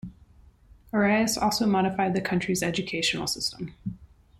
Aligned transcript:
Arias 0.93 1.37
also 1.37 1.67
modified 1.67 2.15
the 2.15 2.21
country's 2.21 2.63
educational 2.63 3.27
system. 3.27 3.75